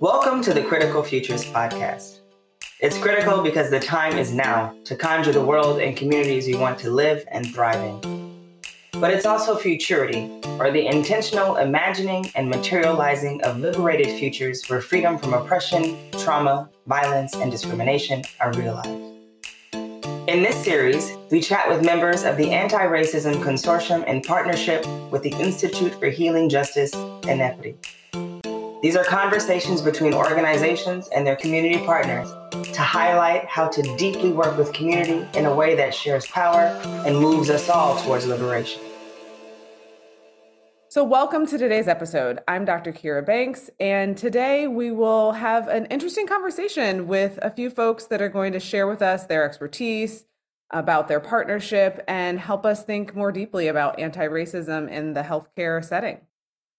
[0.00, 2.20] Welcome to the Critical Futures Podcast.
[2.80, 6.78] It's critical because the time is now to conjure the world and communities we want
[6.78, 8.62] to live and thrive in.
[8.98, 15.18] But it's also futurity, or the intentional imagining and materializing of liberated futures where freedom
[15.18, 18.88] from oppression, trauma, violence, and discrimination are realized.
[19.74, 25.22] In this series, we chat with members of the Anti Racism Consortium in partnership with
[25.22, 27.76] the Institute for Healing Justice and Equity.
[28.82, 34.56] These are conversations between organizations and their community partners to highlight how to deeply work
[34.56, 36.60] with community in a way that shares power
[37.04, 38.80] and moves us all towards liberation.
[40.88, 42.38] So, welcome to today's episode.
[42.48, 42.90] I'm Dr.
[42.90, 48.22] Kira Banks, and today we will have an interesting conversation with a few folks that
[48.22, 50.24] are going to share with us their expertise
[50.70, 55.84] about their partnership and help us think more deeply about anti racism in the healthcare
[55.84, 56.22] setting.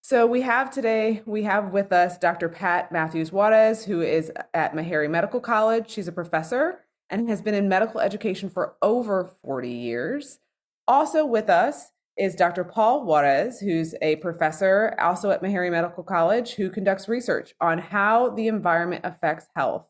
[0.04, 2.50] So we have today, we have with us Dr.
[2.50, 5.92] Pat Matthews Juarez, who is at Meharry Medical College.
[5.92, 6.80] She's a professor
[7.12, 10.40] and has been in medical education for over 40 years.
[10.88, 12.64] Also with us is Dr.
[12.64, 18.32] Paul Juarez, who's a professor also at Meharry Medical College, who conducts research on how
[18.32, 19.86] the environment affects health.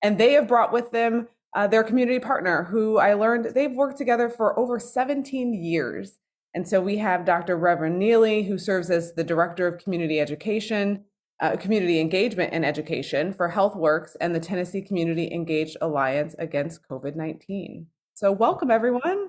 [0.00, 3.98] And they have brought with them uh, their community partner, who I learned they've worked
[3.98, 6.14] together for over 17 years.
[6.54, 7.56] And so we have Dr.
[7.56, 11.04] Reverend Neely, who serves as the Director of Community Education,
[11.40, 17.16] uh, Community Engagement and Education for HealthWorks and the Tennessee Community Engaged Alliance Against COVID
[17.16, 17.86] 19.
[18.14, 19.28] So, welcome everyone.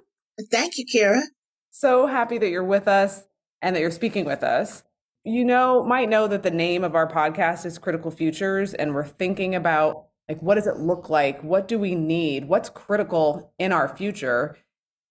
[0.51, 1.21] Thank you, Kara.
[1.71, 3.23] So happy that you're with us
[3.61, 4.83] and that you're speaking with us.
[5.23, 9.05] You know, might know that the name of our podcast is Critical Futures, and we're
[9.05, 11.41] thinking about like what does it look like?
[11.41, 12.47] What do we need?
[12.47, 14.57] What's critical in our future?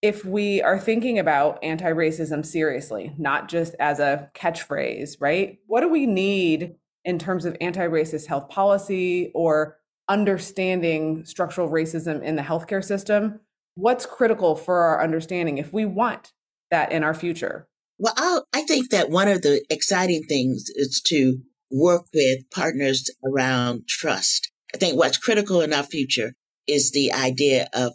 [0.03, 5.59] If we are thinking about anti racism seriously, not just as a catchphrase, right?
[5.67, 12.23] What do we need in terms of anti racist health policy or understanding structural racism
[12.23, 13.41] in the healthcare system?
[13.77, 16.33] What's critical for our understanding if we want
[16.71, 17.69] that in our future?
[17.99, 21.39] Well, I'll, i think that one of the exciting things is to
[21.71, 24.51] work with partners around trust.
[24.75, 26.35] I think what's critical in our future
[26.67, 27.93] is the idea of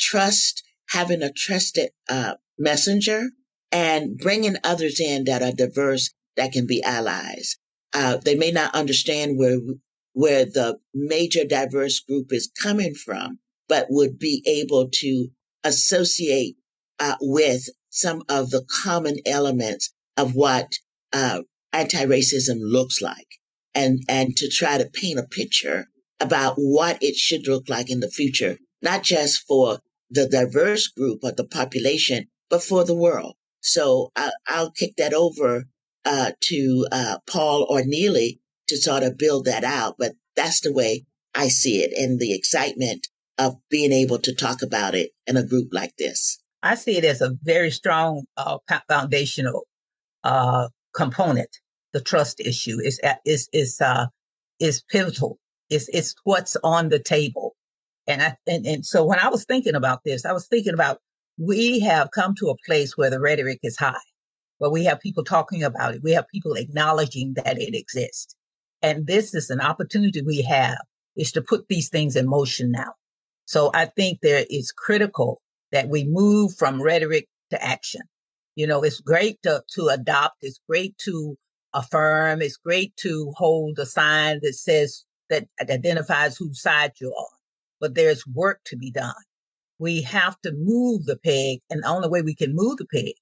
[0.00, 3.30] trust having a trusted uh, messenger
[3.72, 7.56] and bringing others in that are diverse that can be allies.
[7.92, 9.58] Uh, they may not understand where
[10.12, 15.28] where the major diverse group is coming from, but would be able to
[15.62, 16.56] associate
[16.98, 20.66] uh, with some of the common elements of what
[21.12, 21.40] uh,
[21.72, 23.28] anti-racism looks like,
[23.74, 25.86] and and to try to paint a picture
[26.18, 31.22] about what it should look like in the future, not just for the diverse group
[31.24, 33.34] of the population, but for the world.
[33.60, 35.64] So I, will kick that over
[36.04, 39.96] uh, to uh, Paul or Neely to sort of build that out.
[39.98, 41.04] But that's the way
[41.34, 45.46] I see it and the excitement of being able to talk about it in a
[45.46, 46.38] group like this.
[46.62, 49.66] I see it as a very strong uh, foundational
[50.24, 51.48] uh, component.
[51.92, 54.06] The trust issue is is is uh,
[54.60, 55.38] is pivotal.
[55.70, 57.49] It's it's what's on the table.
[58.10, 60.98] And I and, and so when I was thinking about this, I was thinking about
[61.38, 63.94] we have come to a place where the rhetoric is high,
[64.58, 66.02] where we have people talking about it.
[66.02, 68.34] We have people acknowledging that it exists.
[68.82, 70.78] And this is an opportunity we have
[71.16, 72.94] is to put these things in motion now.
[73.44, 75.40] So I think there is critical
[75.70, 78.02] that we move from rhetoric to action.
[78.56, 80.38] You know, it's great to, to adopt.
[80.42, 81.36] It's great to
[81.74, 82.42] affirm.
[82.42, 87.39] It's great to hold a sign that says that identifies whose side you're on
[87.80, 89.14] but there's work to be done.
[89.78, 93.14] We have to move the peg, and the only way we can move the peg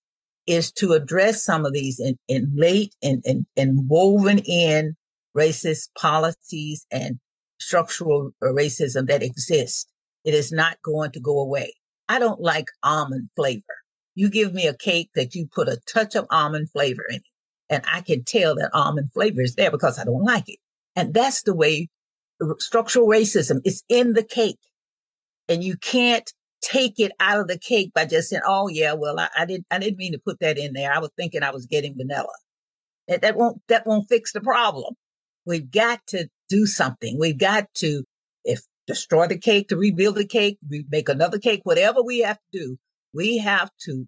[0.46, 3.22] is to address some of these in, late and,
[3.56, 4.96] woven in
[5.36, 7.20] racist policies and
[7.60, 9.88] structural racism that exist.
[10.24, 11.74] It is not going to go away.
[12.08, 13.62] I don't like almond flavor.
[14.14, 17.22] You give me a cake that you put a touch of almond flavor in it,
[17.70, 20.58] and I can tell that almond flavor is there because I don't like it.
[20.96, 21.88] And that's the way
[22.58, 24.58] structural racism is in the cake.
[25.48, 26.30] And you can't
[26.62, 29.66] take it out of the cake by just saying, oh yeah, well, I, I didn't,
[29.70, 30.92] I didn't mean to put that in there.
[30.92, 32.26] I was thinking I was getting vanilla.
[33.06, 34.94] That, that won't, that won't fix the problem.
[35.46, 37.18] We've got to do something.
[37.18, 38.04] We've got to,
[38.44, 42.38] if destroy the cake to rebuild the cake, we make another cake, whatever we have
[42.52, 42.78] to do,
[43.14, 44.06] we have to,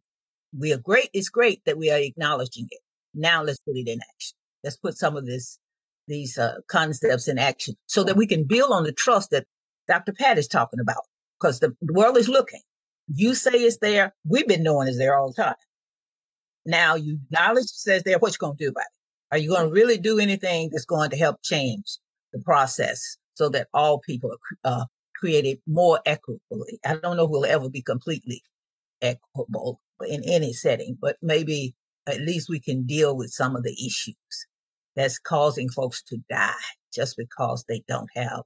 [0.59, 1.09] we are great.
[1.15, 2.81] It's great that we are acknowledging it.
[3.15, 4.37] Now let's put it in action.
[4.63, 5.59] Let's put some of this
[6.11, 9.47] these uh, concepts in action so that we can build on the trust that
[9.89, 10.13] Dr.
[10.13, 11.03] Pat is talking about
[11.41, 12.61] because the world is looking.
[13.09, 14.15] You say it's there.
[14.29, 15.55] We've been knowing it's there all the time.
[16.67, 18.19] Now you knowledge says there.
[18.19, 19.35] What you going to do about it?
[19.35, 21.99] Are you going to really do anything that's going to help change
[22.33, 24.31] the process so that all people
[24.65, 24.85] are uh,
[25.17, 26.81] created more equitably.
[26.85, 28.43] I don't know if we'll ever be completely
[29.03, 31.75] equitable in any setting, but maybe
[32.07, 34.47] at least we can deal with some of the issues
[34.97, 36.53] that's causing folks to die
[36.93, 38.43] just because they don't have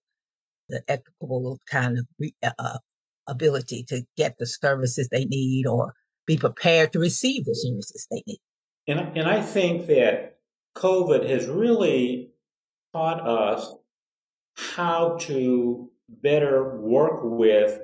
[0.69, 2.07] the equitable kind of
[2.43, 2.79] uh, uh,
[3.27, 5.95] ability to get the services they need or
[6.27, 8.39] be prepared to receive the services they need.
[8.87, 10.39] And, and I think that
[10.77, 12.31] COVID has really
[12.93, 13.75] taught us
[14.57, 17.81] how to better work with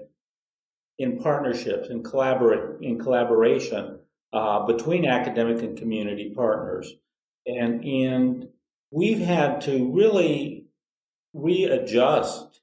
[0.98, 3.98] in partnerships and collaborate in collaboration
[4.32, 6.92] uh, between academic and community partners
[7.46, 8.48] and and
[8.90, 10.66] we've had to really
[11.32, 12.60] readjust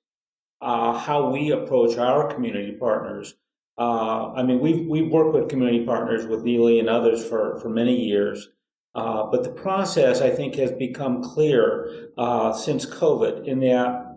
[0.62, 3.36] uh, how we approach our community partners
[3.78, 7.70] uh, I mean we've we've worked with community partners with Neely and others for for
[7.70, 8.50] many years
[8.96, 14.08] uh, but the process I think has become clear uh, since COVID in that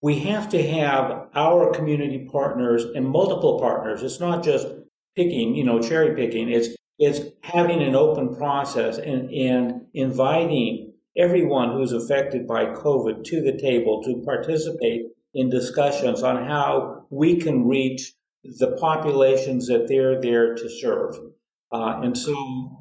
[0.00, 4.02] we have to have our community partners and multiple partners.
[4.02, 4.68] It's not just
[5.16, 6.50] picking, you know, cherry picking.
[6.50, 13.40] It's it's having an open process and, and inviting everyone who's affected by COVID to
[13.40, 15.02] the table to participate
[15.34, 18.14] in discussions on how we can reach
[18.58, 21.16] the populations that they're there to serve.
[21.70, 22.34] Uh, and so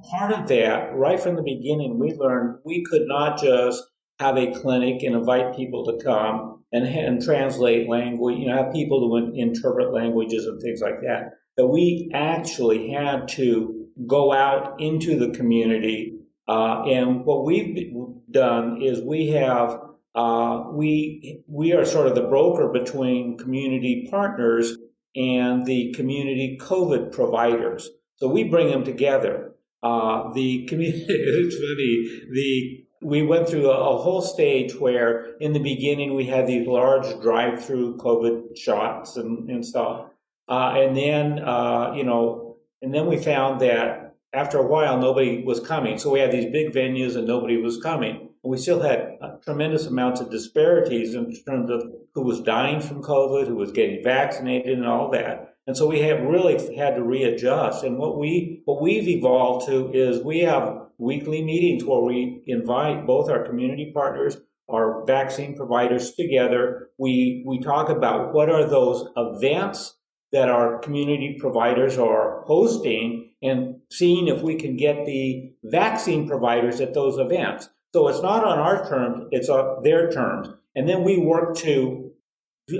[0.10, 3.84] part of that, right from the beginning, we learned we could not just
[4.20, 8.74] have a clinic and invite people to come and, and translate language, you know, have
[8.74, 11.32] people to interpret languages and things like that.
[11.58, 16.14] That we actually had to go out into the community.
[16.48, 17.94] Uh, and what we've
[18.32, 19.80] done is we have
[20.16, 24.76] uh, we we are sort of the broker between community partners
[25.16, 27.90] and the community COVID providers.
[28.16, 29.54] So we bring them together.
[29.84, 35.54] Uh, the community, it's funny, the we went through a, a, whole stage where in
[35.54, 40.08] the beginning we had these large drive-through COVID shots and, and stuff.
[40.50, 42.47] Uh, and then, uh, you know,
[42.82, 45.98] and then we found that after a while nobody was coming.
[45.98, 48.30] So we had these big venues and nobody was coming.
[48.44, 51.84] we still had tremendous amounts of disparities in terms of
[52.14, 55.56] who was dying from COVID, who was getting vaccinated and all that.
[55.66, 57.84] And so we have really had to readjust.
[57.84, 63.06] And what we, what we've evolved to is we have weekly meetings where we invite
[63.06, 64.38] both our community partners,
[64.70, 66.90] our vaccine providers together.
[66.98, 69.97] We, we talk about what are those events
[70.32, 76.82] that our community providers are hosting and seeing if we can get the vaccine providers
[76.82, 77.70] at those events.
[77.94, 80.50] So it's not on our terms, it's on their terms.
[80.76, 82.12] And then we work to,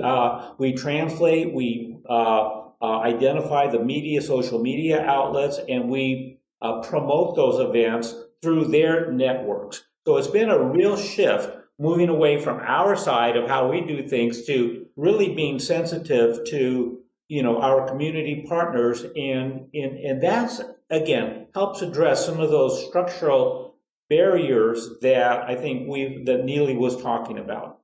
[0.02, 6.80] uh, we translate, we uh, uh, identify the media, social media outlets, and we uh,
[6.82, 9.84] promote those events through their networks.
[10.06, 14.06] So it's been a real shift moving away from our side of how we do
[14.06, 20.60] things to really being sensitive to you know our community partners and and, and that's
[20.90, 23.68] again helps address some of those structural
[24.08, 27.78] barriers that I think we that Neely was talking about.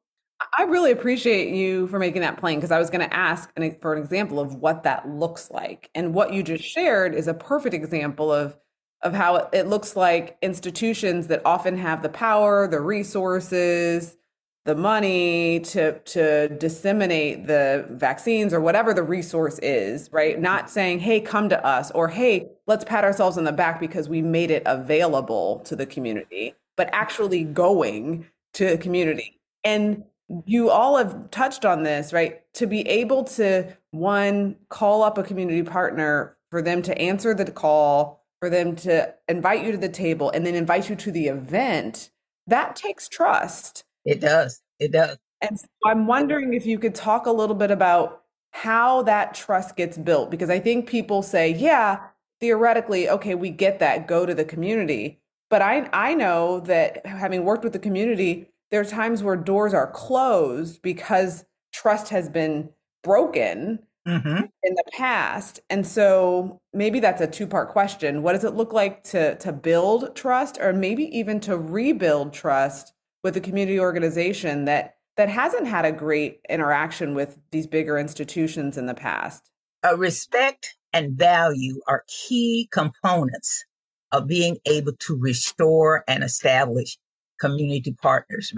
[0.56, 3.50] I really appreciate you for making that plain because I was going to ask
[3.80, 5.90] for an example of what that looks like.
[5.94, 8.56] And what you just shared is a perfect example of
[9.02, 14.16] of how it looks like institutions that often have the power, the resources,
[14.64, 20.40] the money to to disseminate the vaccines or whatever the resource is, right?
[20.40, 24.08] Not saying, "Hey, come to us," or "Hey, let's pat ourselves on the back because
[24.08, 29.38] we made it available to the community," but actually going to the community.
[29.64, 30.04] And
[30.46, 32.40] you all have touched on this, right?
[32.54, 37.50] To be able to one call up a community partner for them to answer the
[37.50, 41.28] call for them to invite you to the table and then invite you to the
[41.28, 42.10] event,
[42.46, 43.84] that takes trust.
[44.04, 44.60] It does.
[44.78, 45.18] It does.
[45.40, 49.76] And so I'm wondering if you could talk a little bit about how that trust
[49.76, 52.00] gets built because I think people say, yeah,
[52.40, 55.20] theoretically, okay, we get that, go to the community.
[55.50, 59.74] But I I know that having worked with the community, there are times where doors
[59.74, 62.70] are closed because trust has been
[63.02, 64.44] broken mm-hmm.
[64.62, 65.60] in the past.
[65.70, 68.22] And so maybe that's a two part question.
[68.22, 72.92] What does it look like to, to build trust or maybe even to rebuild trust
[73.24, 78.78] with a community organization that, that hasn't had a great interaction with these bigger institutions
[78.78, 79.50] in the past?
[79.96, 83.64] Respect and value are key components
[84.12, 86.96] of being able to restore and establish
[87.40, 88.52] community partners,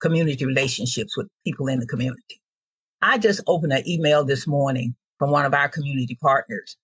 [0.00, 2.40] community relationships with people in the community.
[3.02, 6.76] I just opened an email this morning from one of our community partners.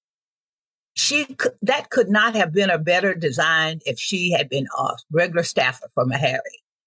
[0.95, 1.27] She
[1.63, 5.89] that could not have been a better design if she had been a regular staffer
[5.95, 6.41] for Meharry.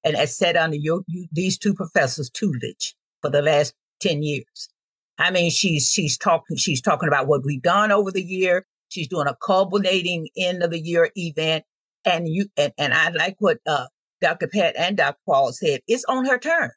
[0.03, 4.69] And has sat under your, you, these two professors' tutelage for the last 10 years.
[5.17, 8.65] I mean, she's, she's talking, she's talking about what we've done over the year.
[8.87, 11.65] She's doing a culminating end of the year event.
[12.05, 13.87] And you, and, and I like what, uh,
[14.21, 14.47] Dr.
[14.47, 15.17] Pat and Dr.
[15.25, 15.81] Paul said.
[15.87, 16.73] It's on her terms.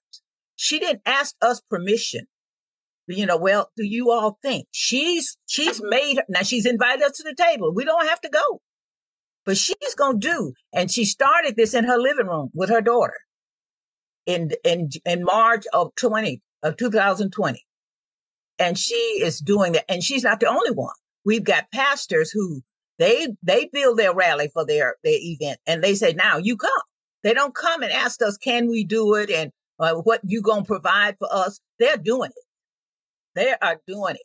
[0.57, 2.27] She didn't ask us permission.
[3.09, 7.25] You know, well, do you all think she's, she's made, now she's invited us to
[7.25, 7.73] the table.
[7.75, 8.61] We don't have to go
[9.45, 10.53] but she's going to do.
[10.73, 13.17] And she started this in her living room with her daughter
[14.27, 17.65] in, in, in March of 20, of 2020.
[18.59, 19.91] And she is doing that.
[19.91, 20.95] And she's not the only one.
[21.25, 22.63] We've got pastors who
[22.99, 26.71] they, they build their rally for their, their event and they say, now you come.
[27.23, 29.31] They don't come and ask us, can we do it?
[29.31, 31.61] And uh, what you going to provide for us?
[31.79, 32.45] They're doing it.
[33.35, 34.23] They are doing it.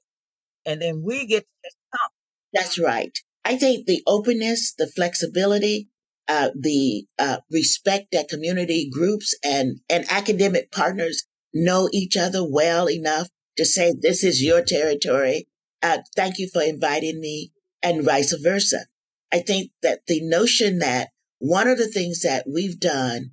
[0.65, 2.09] And then we get to come.
[2.53, 3.17] That's right.
[3.47, 5.87] I think the openness, the flexibility,
[6.27, 11.23] uh, the uh, respect that community groups and, and academic partners
[11.53, 15.47] know each other well enough to say, this is your territory.
[15.81, 18.87] Uh, thank you for inviting me and vice versa.
[19.31, 23.31] I think that the notion that one of the things that we've done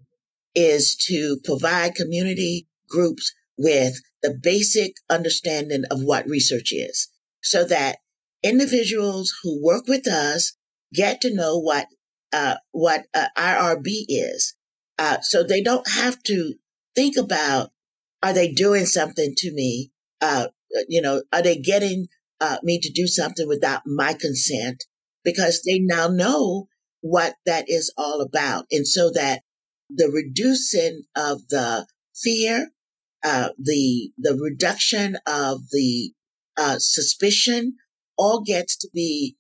[0.55, 7.09] is to provide community groups with the basic understanding of what research is
[7.43, 7.97] so that
[8.45, 10.53] individuals who work with us
[10.93, 11.87] get to know what
[12.33, 14.55] uh, what uh, IRB is,
[14.99, 16.55] uh, so they don't have to
[16.95, 17.71] think about
[18.23, 19.93] are they doing something to me?
[20.21, 20.49] Uh,
[20.89, 22.07] you know, are they getting
[22.41, 24.85] uh, me to do something without my consent?
[25.25, 26.67] Because they now know
[27.01, 29.43] what that is all about, and so that
[29.89, 32.71] the reducing of the fear,
[33.23, 36.13] uh, the the reduction of the
[36.79, 37.77] suspicion
[38.17, 39.37] all gets to be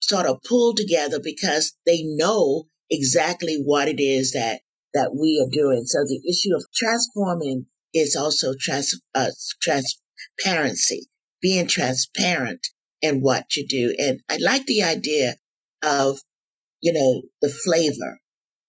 [0.00, 4.60] sort of pulled together because they know exactly what it is that
[4.92, 5.84] that we are doing.
[5.84, 9.30] So the issue of transforming is also trans, uh,
[9.62, 11.08] transparency,
[11.40, 12.66] being transparent
[13.00, 13.94] in what you do.
[13.98, 15.36] And I like the idea
[15.82, 16.18] of,
[16.80, 18.20] you know, the flavor,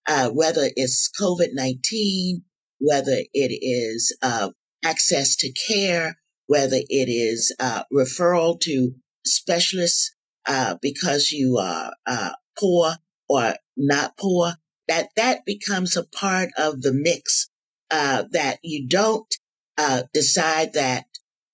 [0.08, 2.44] uh, whether it's COVID-19,
[2.80, 4.52] whether it is, uh,
[4.84, 8.94] access to care, whether it is, uh, referral to
[9.26, 10.16] specialists
[10.48, 12.94] uh, because you are uh, poor
[13.30, 14.54] or not poor.
[14.88, 17.50] That that becomes a part of the mix.
[17.90, 19.36] Uh, that you don't
[19.78, 21.06] uh, decide that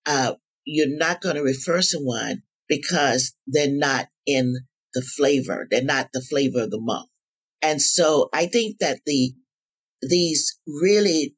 [0.05, 4.53] uh, you're not going to refer someone because they're not in
[4.93, 5.67] the flavor.
[5.69, 7.09] They're not the flavor of the month.
[7.61, 9.33] And so I think that the
[10.01, 11.35] these really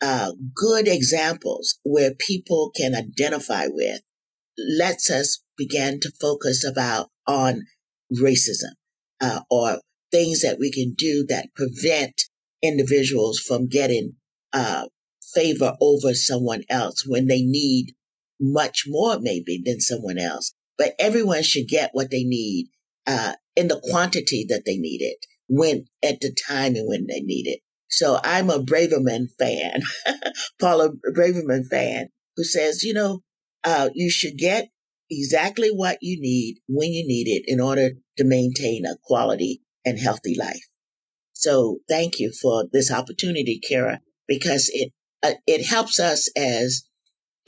[0.00, 4.00] uh, good examples where people can identify with
[4.56, 7.62] lets us begin to focus about on
[8.12, 8.72] racism
[9.20, 12.22] uh, or things that we can do that prevent
[12.62, 14.14] individuals from getting
[14.52, 14.86] uh,
[15.34, 17.92] favor over someone else when they need
[18.40, 20.54] much more maybe than someone else.
[20.78, 22.68] But everyone should get what they need
[23.06, 27.20] uh, in the quantity that they need it when at the time and when they
[27.20, 27.60] need it.
[27.90, 29.82] So I'm a Braveman fan,
[30.60, 33.20] Paula Braveman fan, who says, you know,
[33.64, 34.68] uh, you should get
[35.10, 39.98] exactly what you need when you need it in order to maintain a quality and
[39.98, 40.66] healthy life.
[41.32, 46.84] So thank you for this opportunity, Kara, because it uh, it helps us as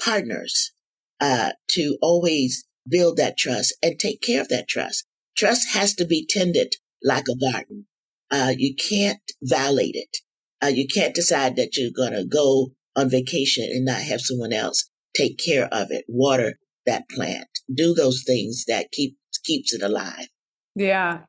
[0.03, 0.73] partners
[1.21, 5.07] uh, to always build that trust and take care of that trust.
[5.37, 7.87] Trust has to be tended like a garden.
[8.31, 10.19] Uh, you can't violate it.
[10.63, 14.53] Uh, you can't decide that you're going to go on vacation and not have someone
[14.53, 19.83] else take care of it, water that plant, do those things that keep keeps it
[19.83, 20.29] alive.
[20.75, 21.21] Yeah.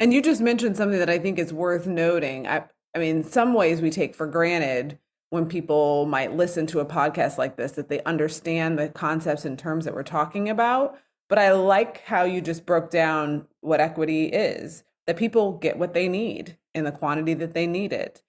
[0.00, 2.46] And you just mentioned something that I think is worth noting.
[2.46, 2.64] I,
[2.94, 4.98] I mean, some ways we take for granted
[5.30, 9.58] when people might listen to a podcast like this that they understand the concepts and
[9.58, 10.98] terms that we're talking about.
[11.28, 15.94] But I like how you just broke down what equity is that people get what
[15.94, 18.22] they need in the quantity that they need it.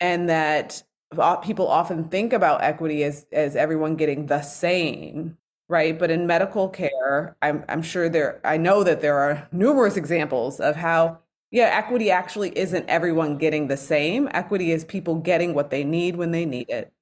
[0.00, 0.82] And that
[1.16, 5.36] uh, people often think about equity as, as everyone getting the same
[5.70, 5.96] right?
[5.96, 10.58] But in medical care, I'm, I'm sure there, I know that there are numerous examples
[10.58, 11.20] of how,
[11.52, 14.28] yeah, equity actually isn't everyone getting the same.
[14.32, 16.92] Equity is people getting what they need when they need it.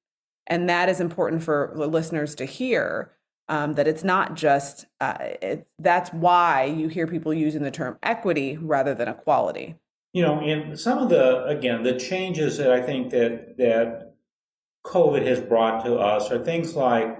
[0.46, 3.12] And that is important for the listeners to hear
[3.48, 7.98] um, that it's not just, uh, it, that's why you hear people using the term
[8.02, 9.76] equity rather than equality.
[10.12, 14.14] You know, and some of the, again, the changes that I think that, that
[14.84, 17.18] COVID has brought to us are things like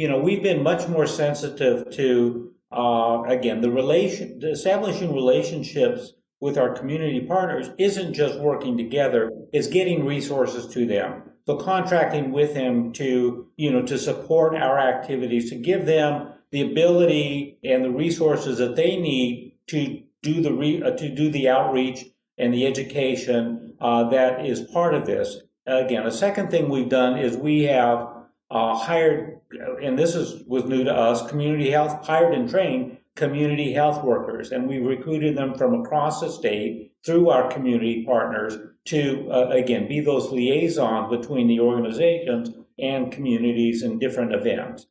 [0.00, 6.56] you know, we've been much more sensitive to, uh, again, the relation, establishing relationships with
[6.56, 11.24] our community partners isn't just working together, it's getting resources to them.
[11.44, 16.62] So contracting with them to, you know, to support our activities, to give them the
[16.62, 21.50] ability and the resources that they need to do the re, uh, to do the
[21.50, 22.06] outreach
[22.38, 25.42] and the education uh, that is part of this.
[25.66, 28.08] Again, a second thing we've done is we have
[28.50, 29.40] uh, hired,
[29.82, 34.50] and this is was new to us, community health hired and trained community health workers,
[34.50, 39.88] and we recruited them from across the state through our community partners to uh, again
[39.88, 44.86] be those liaisons between the organizations and communities and different events.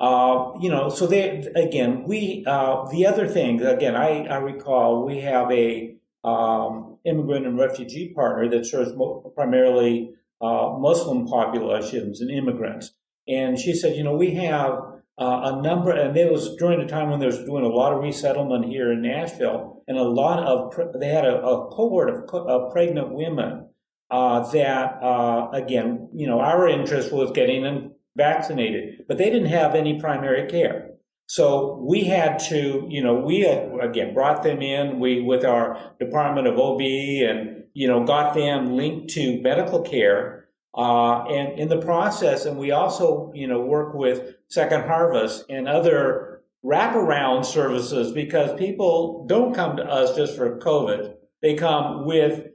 [0.00, 5.06] Uh, you know, so they again, we uh, the other thing again, I, I recall
[5.06, 8.92] we have a um, immigrant and refugee partner that serves
[9.34, 12.92] primarily uh, Muslim populations and immigrants,
[13.28, 14.72] and she said, you know, we have
[15.18, 17.92] uh, a number, and it was during the time when they was doing a lot
[17.92, 22.34] of resettlement here in Nashville, and a lot of they had a, a cohort of,
[22.34, 23.68] of pregnant women
[24.10, 29.48] uh, that, uh, again, you know, our interest was getting them vaccinated, but they didn't
[29.48, 30.90] have any primary care.
[31.26, 35.00] So we had to, you know, we again brought them in.
[35.00, 40.48] We with our Department of OB and you know got them linked to medical care,
[40.76, 45.68] uh, and in the process, and we also, you know, work with Second Harvest and
[45.68, 51.14] other wraparound services because people don't come to us just for COVID.
[51.42, 52.46] They come with,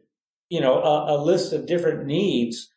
[0.50, 2.72] you know, a, a list of different needs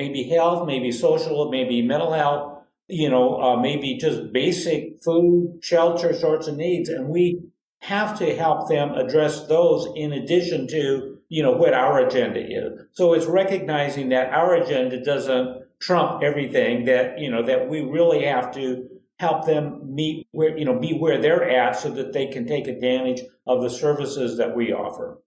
[0.00, 6.14] maybe health, maybe social, maybe mental health, you know, uh, maybe just basic food, shelter
[6.14, 6.88] sorts of needs.
[6.88, 7.40] And we
[7.82, 12.80] have to help them address those in addition to, you know, what our agenda is.
[12.92, 18.24] So it's recognizing that our agenda doesn't trump everything that, you know, that we really
[18.24, 18.86] have to
[19.20, 22.66] help them meet where, you know, be where they're at so that they can take
[22.66, 25.22] advantage of the services that we offer.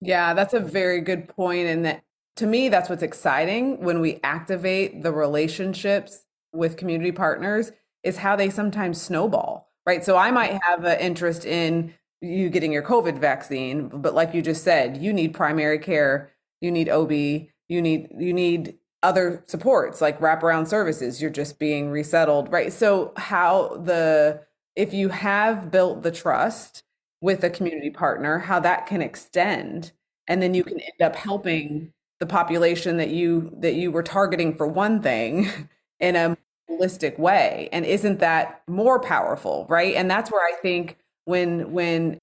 [0.00, 1.68] Yeah, that's a very good point.
[1.68, 2.02] And that
[2.36, 7.70] to me, that's what's exciting when we activate the relationships with community partners
[8.02, 10.04] is how they sometimes snowball, right?
[10.04, 14.42] So I might have an interest in you getting your COVID vaccine, but like you
[14.42, 20.00] just said, you need primary care, you need OB, you need you need other supports
[20.00, 21.20] like wraparound services.
[21.20, 22.72] You're just being resettled, right?
[22.72, 24.42] So how the
[24.76, 26.82] if you have built the trust
[27.20, 29.92] with a community partner, how that can extend,
[30.28, 34.54] and then you can end up helping the population that you that you were targeting
[34.56, 35.48] for one thing
[36.00, 36.36] in a
[36.70, 42.18] holistic way and isn't that more powerful right and that's where i think when when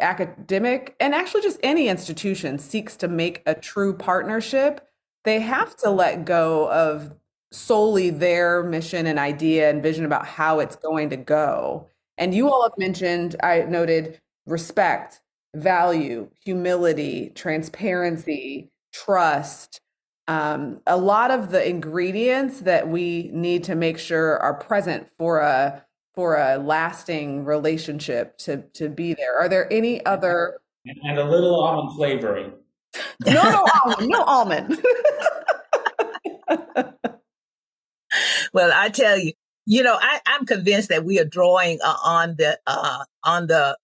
[0.00, 4.88] academic and actually just any institution seeks to make a true partnership
[5.24, 7.12] they have to let go of
[7.54, 11.88] solely their mission and idea and vision about how it's going to go.
[12.18, 15.20] And you all have mentioned i noted respect
[15.54, 19.80] value humility transparency trust,
[20.28, 25.40] um, a lot of the ingredients that we need to make sure are present for
[25.40, 25.84] a
[26.14, 29.38] for a lasting relationship to to be there.
[29.38, 32.52] Are there any other and a little almond flavoring?
[33.26, 34.84] no, no almond, no almond.
[38.52, 39.32] well, I tell you,
[39.66, 43.76] you know, I, am convinced that we are drawing uh, on the uh, on the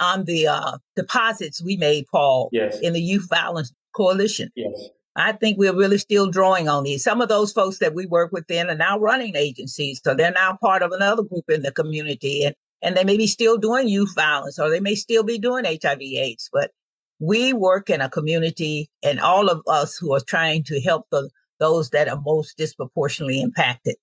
[0.00, 2.78] on the uh, deposits we made, Paul, yes.
[2.80, 4.50] in the youth violence coalition.
[4.56, 4.90] Yes.
[5.18, 7.02] I think we're really still drawing on these.
[7.02, 10.00] Some of those folks that we work with then are now running agencies.
[10.02, 13.26] So they're now part of another group in the community and, and they may be
[13.26, 16.48] still doing youth violence or they may still be doing HIV AIDS.
[16.52, 16.70] But
[17.18, 21.28] we work in a community and all of us who are trying to help the,
[21.58, 23.96] those that are most disproportionately impacted.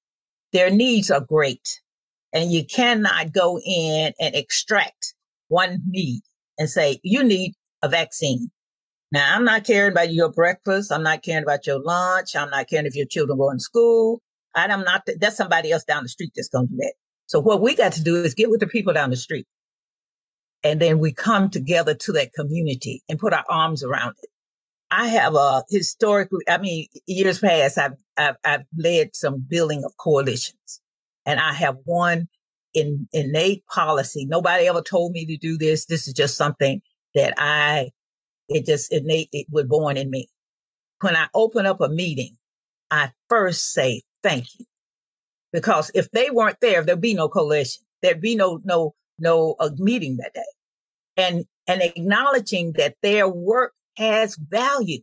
[0.51, 1.81] Their needs are great
[2.33, 5.13] and you cannot go in and extract
[5.47, 6.21] one need
[6.57, 8.51] and say, you need a vaccine.
[9.15, 10.91] Now, I'm not caring about your breakfast.
[10.91, 12.35] I'm not caring about your lunch.
[12.35, 14.21] I'm not caring if your children go in school.
[14.53, 16.95] I'm not, that's somebody else down the street that's going to do that.
[17.27, 19.47] So what we got to do is get with the people down the street.
[20.65, 24.29] And then we come together to that community and put our arms around it.
[24.91, 29.95] I have a historically, I mean, years past, I've, I've, I've led some building of
[29.95, 30.81] coalitions
[31.25, 32.27] and I have one
[32.73, 34.25] in innate policy.
[34.25, 35.85] Nobody ever told me to do this.
[35.85, 36.81] This is just something
[37.13, 37.91] that I
[38.47, 40.29] it just innate, it was born in me.
[41.01, 42.37] When I open up a meeting,
[42.91, 44.65] I first say thank you.
[45.51, 47.83] Because if they weren't there, there'd be no coalition.
[48.01, 50.41] There'd be no, no, no uh, meeting that day.
[51.17, 55.01] And, and acknowledging that their work has value.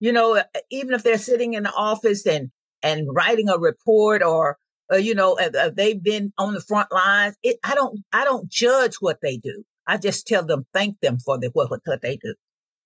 [0.00, 2.50] You know, even if they're sitting in the office and,
[2.82, 4.58] and writing a report or,
[4.92, 7.36] uh, you know, uh, uh they've been on the front lines.
[7.44, 9.64] It, I don't, I don't judge what they do.
[9.86, 12.34] I just tell them, thank them for the, what, what they do.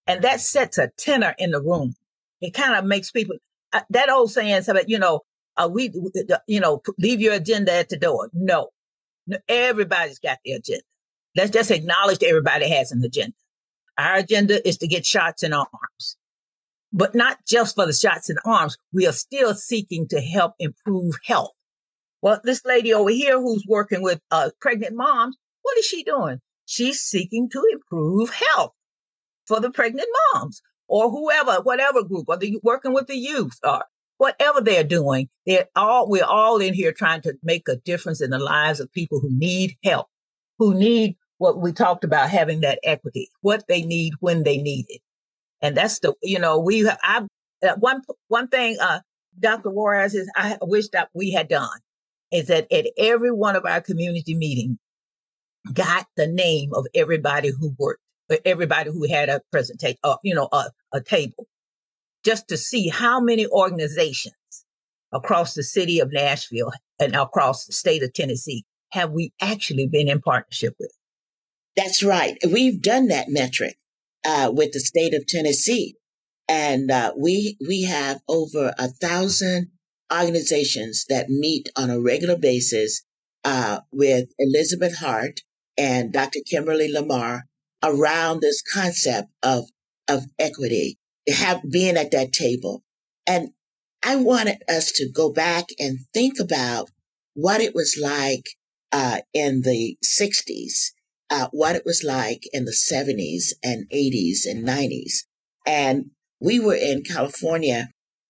[0.07, 1.95] And that sets a tenor in the room.
[2.41, 3.37] It kind of makes people,
[3.73, 5.21] uh, that old saying, about, you know,
[5.57, 5.93] uh, we,
[6.47, 8.31] you know, leave your agenda at the door.
[8.33, 8.71] No,
[9.27, 10.83] no everybody's got the agenda.
[11.35, 13.35] Let's just acknowledge that everybody has an agenda.
[13.99, 16.17] Our agenda is to get shots in arms,
[16.93, 18.77] but not just for the shots in arms.
[18.93, 21.53] We are still seeking to help improve health.
[22.23, 26.41] Well, this lady over here who's working with uh, pregnant moms, what is she doing?
[26.67, 28.73] She's seeking to improve health
[29.47, 33.85] for the pregnant moms or whoever, whatever group, or they working with the youth or
[34.19, 35.29] whatever they're doing.
[35.47, 38.93] They're all, we're all in here trying to make a difference in the lives of
[38.93, 40.09] people who need help,
[40.59, 44.87] who need what we talked about having that equity, what they need when they need
[44.89, 45.01] it.
[45.61, 47.27] And that's the, you know, we, have, I,
[47.67, 49.01] uh, one, one thing, uh,
[49.39, 49.71] Dr.
[49.71, 51.79] Juarez is, I wish that we had done
[52.33, 54.79] is that at every one of our community meetings,
[55.73, 58.03] got the name of everybody who worked,
[58.45, 61.47] everybody who had a presentation, uh, you know, a, a table,
[62.25, 64.35] just to see how many organizations
[65.13, 70.09] across the city of Nashville and across the state of Tennessee have we actually been
[70.09, 70.93] in partnership with.
[71.77, 72.37] That's right.
[72.51, 73.77] We've done that metric
[74.25, 75.97] uh, with the state of Tennessee,
[76.49, 79.69] and uh, we we have over a thousand
[80.13, 83.03] organizations that meet on a regular basis
[83.45, 85.41] uh, with Elizabeth Hart
[85.79, 86.41] and Dr.
[86.49, 87.45] Kimberly Lamar
[87.83, 89.65] around this concept of
[90.09, 92.83] of equity, have being at that table,
[93.27, 93.51] and
[94.05, 96.91] I wanted us to go back and think about
[97.35, 98.45] what it was like
[98.93, 100.93] uh, in the '60s
[101.31, 105.25] uh, what it was like in the 70s and 80s and 90s.
[105.67, 106.11] And
[106.41, 107.89] we were in California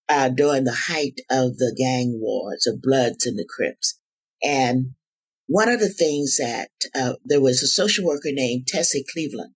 [0.08, 3.98] uh, during the height of the gang wars of Bloods and the Crips.
[4.42, 4.92] And
[5.46, 9.54] one of the things that uh, there was a social worker named Tessie Cleveland,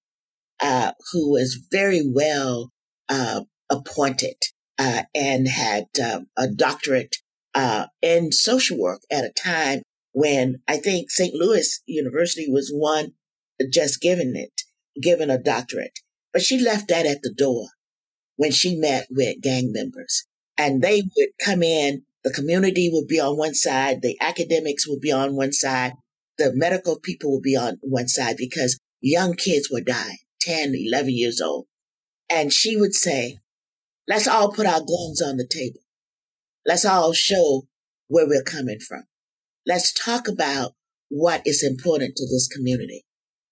[0.60, 2.70] uh, who was very well
[3.08, 4.36] uh, appointed
[4.78, 7.16] uh, and had um, a doctorate
[8.02, 11.34] in social work at a time when I think St.
[11.34, 13.12] Louis University was one
[13.72, 14.62] just given it,
[15.00, 15.98] given a doctorate.
[16.32, 17.68] But she left that at the door
[18.36, 20.26] when she met with gang members.
[20.56, 25.00] And they would come in, the community would be on one side, the academics would
[25.00, 25.92] be on one side,
[26.38, 31.10] the medical people would be on one side because young kids were dying, 10, 11
[31.10, 31.66] years old.
[32.30, 33.38] And she would say,
[34.06, 35.80] let's all put our guns on the table.
[36.66, 37.66] Let's all show
[38.08, 39.04] where we're coming from.
[39.66, 40.72] Let's talk about
[41.08, 43.04] what is important to this community.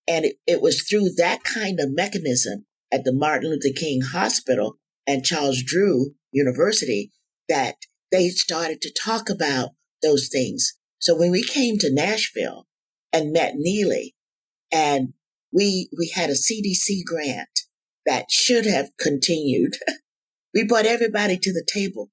[0.06, 4.78] And it, it was through that kind of mechanism at the Martin Luther King Hospital
[5.06, 7.12] and Charles Drew University
[7.48, 7.76] that
[8.10, 9.70] they started to talk about
[10.02, 10.74] those things.
[10.98, 12.66] So when we came to Nashville
[13.12, 14.14] and met Neely
[14.72, 15.14] and
[15.52, 17.48] we, we had a CDC grant
[18.06, 19.74] that should have continued.
[20.54, 22.10] we brought everybody to the table.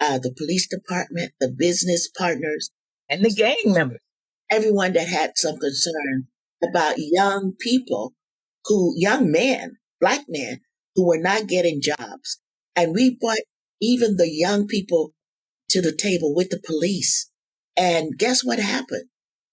[0.00, 2.70] Uh, the police department, the business partners,
[3.10, 4.00] and the gang members.
[4.50, 6.26] Everyone that had some concern
[6.64, 8.14] about young people
[8.64, 10.60] who, young men, black men
[10.94, 12.40] who were not getting jobs.
[12.74, 13.38] And we brought
[13.80, 15.12] even the young people
[15.70, 17.30] to the table with the police.
[17.76, 19.04] And guess what happened?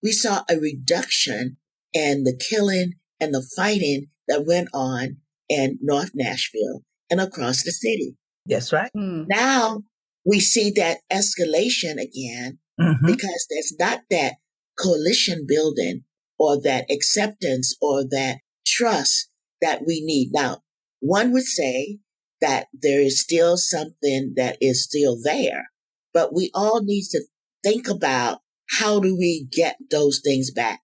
[0.03, 1.57] We saw a reduction
[1.93, 5.17] in the killing and the fighting that went on
[5.49, 8.17] in North Nashville and across the city.
[8.45, 8.91] That's right.
[8.95, 9.25] Mm.
[9.29, 9.83] Now
[10.25, 13.05] we see that escalation again mm-hmm.
[13.05, 14.33] because there's not that
[14.77, 16.03] coalition building
[16.37, 19.29] or that acceptance or that trust
[19.61, 20.29] that we need.
[20.33, 20.61] Now,
[20.99, 21.99] one would say
[22.41, 25.69] that there is still something that is still there,
[26.17, 27.21] but we all need to
[27.63, 28.39] think about
[28.79, 30.79] how do we get those things back?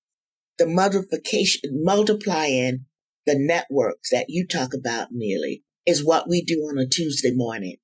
[0.60, 2.86] The multiplication, multiplying
[3.26, 7.78] the networks that you talk about, Neely, is what we do on a Tuesday morning,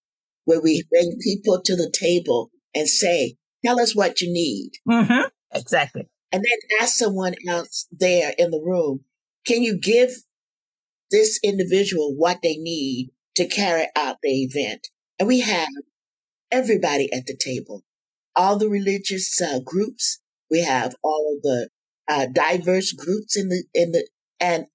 [0.45, 4.73] where we bring people to the table and say, tell us what you need.
[4.87, 5.27] Mm-hmm.
[5.51, 9.01] Exactly and then ask someone else there in the room,
[9.45, 10.11] can you give
[11.11, 14.87] this individual what they need to carry out the event?
[15.17, 15.67] And we have
[16.51, 17.83] everybody at the table,
[18.35, 20.19] all the religious uh, groups.
[20.49, 21.69] We have all of the
[22.07, 24.07] uh, diverse groups in the in the
[24.39, 24.65] and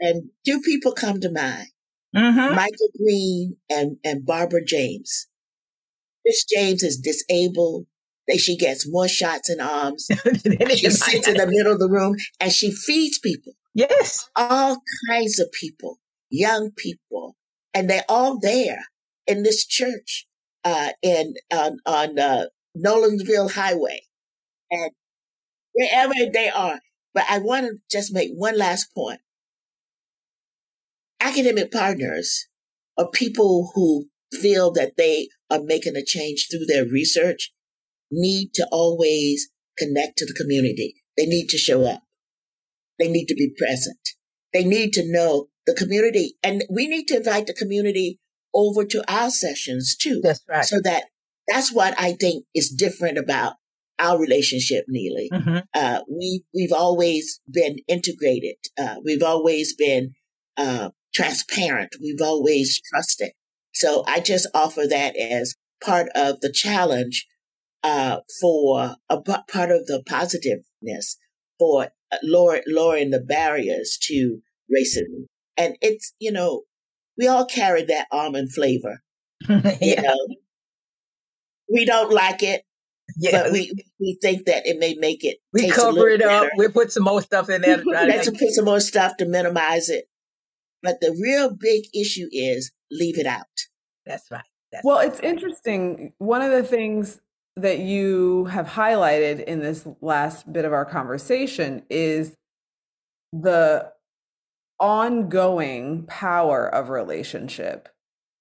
[0.00, 1.68] and two people come to mind:
[2.14, 2.54] mm-hmm.
[2.54, 5.28] Michael Green and and Barbara James.
[6.24, 7.86] Miss James is disabled
[8.30, 10.06] they she gets more shots in arms.
[10.44, 13.54] she sits in the middle of the room and she feeds people.
[13.74, 14.28] Yes.
[14.36, 17.36] All kinds of people, young people,
[17.74, 18.84] and they're all there
[19.26, 20.26] in this church,
[20.64, 22.46] uh, in, on, on, uh,
[22.76, 24.02] Nolensville Highway
[24.70, 24.92] and
[25.74, 26.80] wherever they are.
[27.14, 29.20] But I want to just make one last point.
[31.20, 32.48] academic partners
[32.96, 37.52] or people who feel that they are making a change through their research
[38.12, 40.96] need to always connect to the community.
[41.18, 42.02] They need to show up.
[43.00, 44.00] They need to be present.
[44.54, 48.19] They need to know the community and we need to invite the community
[48.54, 50.20] over to our sessions too.
[50.22, 50.64] That's right.
[50.64, 51.04] So that
[51.48, 53.54] that's what I think is different about
[53.98, 55.28] our relationship, Neely.
[55.32, 55.58] Mm-hmm.
[55.74, 58.56] Uh, we we've always been integrated.
[58.78, 60.14] Uh, we've always been
[60.56, 61.96] uh, transparent.
[62.00, 63.32] We've always trusted.
[63.72, 67.26] So I just offer that as part of the challenge
[67.82, 71.16] uh, for a part of the positiveness
[71.58, 75.26] for uh, lower, lowering the barriers to racism.
[75.56, 76.62] And it's you know
[77.20, 79.02] we all carry that almond flavor.
[79.48, 79.76] yeah.
[79.80, 80.16] You know,
[81.70, 82.62] we don't like it.
[83.18, 85.38] Yeah, but we we think that it may make it.
[85.52, 86.48] We cover it up.
[86.56, 87.82] We put some more stuff in there.
[87.84, 90.04] Let's put some more stuff to minimize it.
[90.82, 93.46] But the real big issue is leave it out.
[94.06, 94.44] That's right.
[94.72, 95.08] That's well, right.
[95.08, 96.12] it's interesting.
[96.18, 97.20] One of the things
[97.56, 102.32] that you have highlighted in this last bit of our conversation is
[103.32, 103.92] the
[104.80, 107.88] ongoing power of relationship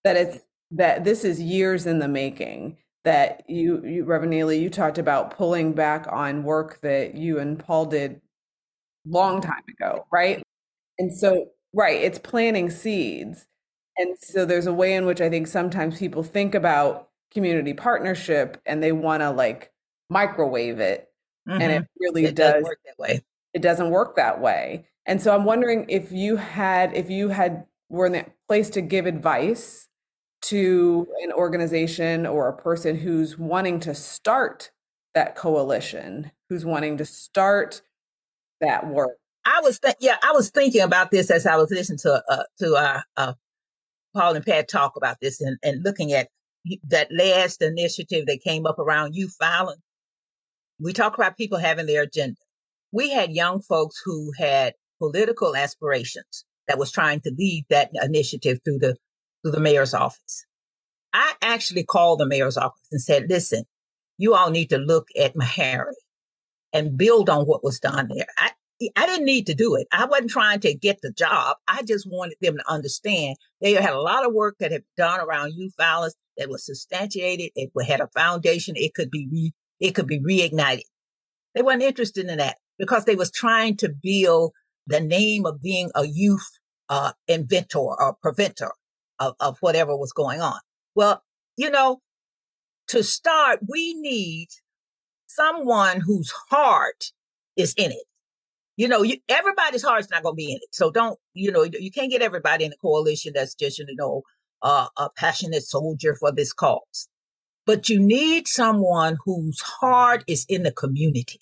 [0.03, 0.39] that it's
[0.71, 5.35] that this is years in the making that you, you Reverend Neely, you talked about
[5.35, 8.21] pulling back on work that you and Paul did
[9.05, 10.43] long time ago, right?
[10.97, 13.47] And so, right, it's planting seeds.
[13.97, 18.61] And so there's a way in which I think sometimes people think about community partnership
[18.65, 19.71] and they want to like
[20.09, 21.09] microwave it.
[21.47, 21.61] Mm-hmm.
[21.61, 22.03] And it mm-hmm.
[22.03, 23.21] really it does work that way.
[23.53, 24.85] It doesn't work that way.
[25.09, 28.81] And so I'm wondering if you had, if you had, were in that place to
[28.81, 29.87] give advice
[30.43, 34.69] to an organization or a person who's wanting to start
[35.15, 37.81] that coalition, who's wanting to start
[38.61, 39.17] that work?
[39.45, 42.43] I was, th- yeah, I was thinking about this as I was listening to uh,
[42.59, 43.33] to uh, uh,
[44.15, 46.29] Paul and Pat talk about this and, and looking at
[46.87, 49.81] that last initiative that came up around youth violence.
[50.79, 52.35] We talk about people having their agenda.
[52.91, 58.59] We had young folks who had political aspirations that was trying to lead that initiative
[58.63, 58.95] through the
[59.43, 60.45] to the mayor's office.
[61.13, 63.63] I actually called the mayor's office and said, listen,
[64.17, 65.93] you all need to look at Meharry
[66.73, 68.27] and build on what was done there.
[68.37, 68.51] I,
[68.95, 69.87] I didn't need to do it.
[69.91, 71.57] I wasn't trying to get the job.
[71.67, 75.19] I just wanted them to understand they had a lot of work that had done
[75.19, 77.51] around youth violence that was substantiated.
[77.55, 78.75] It had a foundation.
[78.77, 80.83] It could be re, it could be reignited.
[81.55, 84.53] They weren't interested in that because they was trying to build
[84.87, 86.49] the name of being a youth
[86.89, 88.71] uh, inventor or preventer
[89.19, 90.59] of, of whatever was going on.
[90.95, 91.21] Well,
[91.57, 92.01] you know,
[92.87, 94.47] to start, we need
[95.27, 97.11] someone whose heart
[97.55, 98.03] is in it.
[98.77, 100.73] You know, you, everybody's heart's not going to be in it.
[100.73, 104.23] So don't, you know, you can't get everybody in the coalition that's just, you know,
[104.61, 107.09] uh, a passionate soldier for this cause.
[107.65, 111.41] But you need someone whose heart is in the community.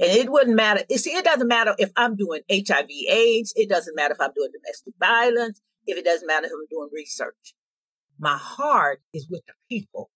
[0.00, 0.82] And it wouldn't matter.
[0.88, 3.52] You See, it doesn't matter if I'm doing HIV AIDS.
[3.56, 6.88] It doesn't matter if I'm doing domestic violence if it doesn't matter if I'm doing
[6.92, 7.54] research.
[8.20, 10.10] My heart is with the people.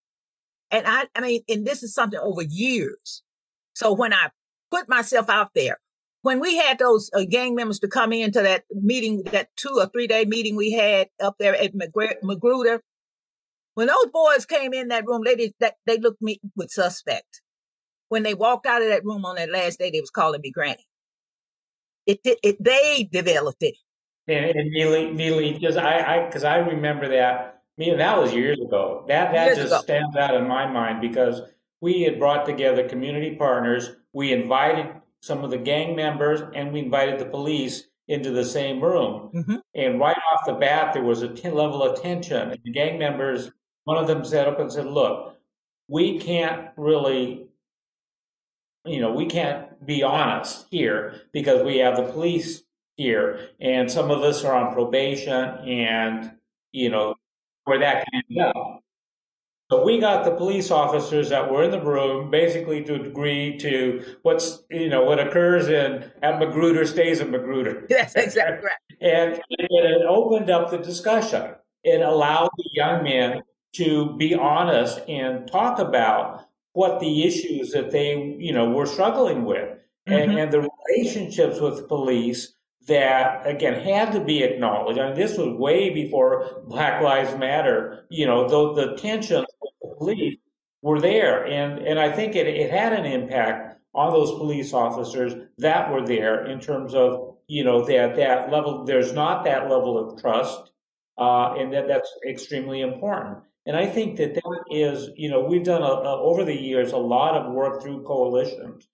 [0.71, 3.23] And I, I mean, and this is something over years.
[3.75, 4.31] So when I
[4.71, 5.79] put myself out there,
[6.23, 9.87] when we had those uh, gang members to come into that meeting, that two or
[9.87, 12.83] three day meeting we had up there at Magruder,
[13.75, 17.41] when those boys came in that room, they did, that, they looked me with suspect.
[18.13, 20.51] When they walked out of that room on that last day, they was calling me
[20.51, 20.87] granny.
[22.05, 23.75] It, it, it they developed it.
[24.29, 27.63] And, and Neely, Neely, because I, because I, I, remember that.
[27.79, 29.07] I mean, that was years ago.
[29.09, 29.81] That that years just ago.
[29.81, 31.41] stands out in my mind because
[31.81, 33.93] we had brought together community partners.
[34.13, 34.89] We invited
[35.21, 39.31] some of the gang members, and we invited the police into the same room.
[39.35, 39.57] Mm-hmm.
[39.75, 42.51] And right off the bat, there was a t- level of tension.
[42.51, 43.51] And the gang members,
[43.85, 45.35] one of them said up and said, "Look,
[45.89, 47.47] we can't really."
[48.85, 52.63] You know, we can't be honest here because we have the police
[52.97, 55.33] here, and some of us are on probation,
[55.69, 56.33] and
[56.73, 57.15] you know
[57.65, 58.81] where that can end up.
[59.71, 64.05] So we got the police officers that were in the room basically to agree to
[64.23, 67.87] what's you know what occurs in at Magruder stays at Magruder.
[67.91, 68.99] Yes, exactly right.
[69.01, 71.55] And it opened up the discussion.
[71.85, 73.43] It allowed the young men
[73.77, 79.45] to be honest and talk about what the issues that they you know were struggling
[79.45, 80.13] with, mm-hmm.
[80.13, 82.55] and, and the relationships with police
[82.89, 84.99] that again had to be acknowledged.
[84.99, 88.07] I mean, this was way before Black Lives Matter.
[88.11, 90.39] You know, though the tensions with the police
[90.83, 95.35] were there, and and I think it, it had an impact on those police officers
[95.59, 99.99] that were there in terms of you know, that that level, there's not that level
[99.99, 100.73] of trust,
[101.19, 103.39] uh, and that that's extremely important.
[103.67, 106.93] And I think that that is, you know, we've done a, a, over the years
[106.93, 108.89] a lot of work through coalitions,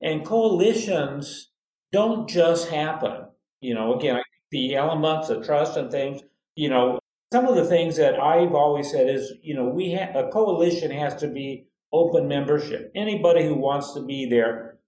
[0.00, 1.50] and coalitions
[1.92, 3.26] don't just happen.
[3.60, 6.22] You know, again, the elements of trust and things.
[6.54, 6.98] You know,
[7.32, 10.90] some of the things that I've always said is, you know, we ha- a coalition
[10.92, 12.92] has to be open membership.
[12.94, 14.78] Anybody who wants to be there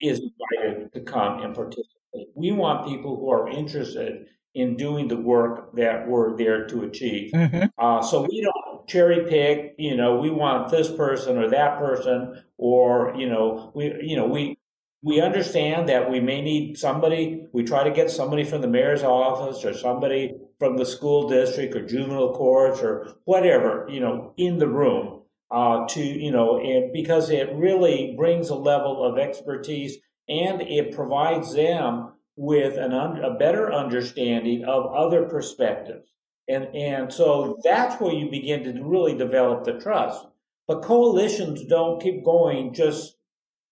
[0.00, 2.28] is invited to come and participate.
[2.34, 7.32] We want people who are interested in doing the work that we're there to achieve.
[7.32, 7.64] Mm-hmm.
[7.78, 9.74] Uh, so we don't cherry pick.
[9.78, 14.26] You know, we want this person or that person, or you know, we you know
[14.26, 14.58] we
[15.02, 17.46] we understand that we may need somebody.
[17.52, 21.74] We try to get somebody from the mayor's office or somebody from the school district
[21.74, 26.92] or juvenile courts or whatever, you know, in the room uh, to, you know, and
[26.92, 33.22] because it really brings a level of expertise and it provides them with an un-
[33.22, 36.08] a better understanding of other perspectives.
[36.48, 40.26] And, and so that's where you begin to really develop the trust.
[40.66, 43.16] But coalitions don't keep going just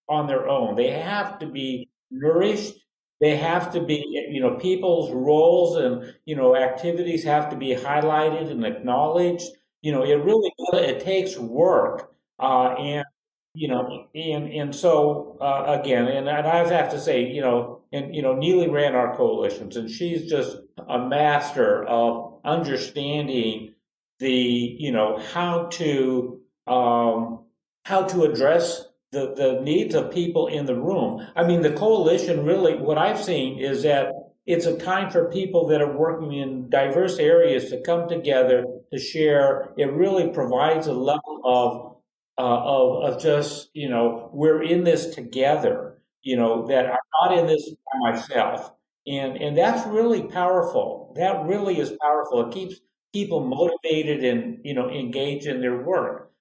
[0.07, 0.75] on their own.
[0.75, 2.75] They have to be nourished.
[3.19, 7.75] They have to be, you know, people's roles and, you know, activities have to be
[7.75, 9.47] highlighted and acknowledged.
[9.81, 12.13] You know, it really, it takes work.
[12.39, 13.05] Uh, and,
[13.53, 17.80] you know, and, and so, uh, again, and, and I have to say, you know,
[17.91, 20.57] and, you know, Neely ran our coalitions and she's just
[20.89, 23.73] a master of understanding
[24.19, 24.31] the,
[24.79, 27.45] you know, how to, um,
[27.85, 31.27] how to address the, the needs of people in the room.
[31.35, 34.13] I mean, the coalition really, what I've seen is that
[34.45, 38.99] it's a time for people that are working in diverse areas to come together to
[38.99, 39.73] share.
[39.77, 41.91] It really provides a level of
[42.37, 45.90] uh, of of just you know we're in this together.
[46.23, 48.73] You know that I'm not in this by myself,
[49.07, 51.13] and and that's really powerful.
[51.15, 52.47] That really is powerful.
[52.47, 52.79] It keeps
[53.13, 56.31] people motivated and you know engaged in their work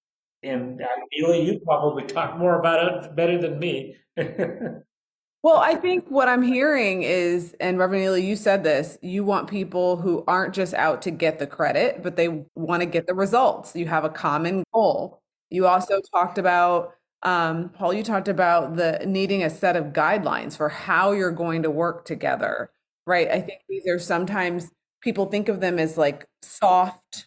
[0.42, 3.96] and uh, ideally you probably talk more about it better than me.
[4.16, 9.48] well, I think what I'm hearing is, and Reverend Neely, you said this, you want
[9.48, 13.14] people who aren't just out to get the credit, but they want to get the
[13.14, 13.74] results.
[13.74, 15.20] You have a common goal.
[15.50, 20.56] You also talked about, um, Paul, you talked about the needing a set of guidelines
[20.56, 22.70] for how you're going to work together,
[23.06, 23.28] right?
[23.30, 24.70] I think these are sometimes
[25.02, 27.26] people think of them as like soft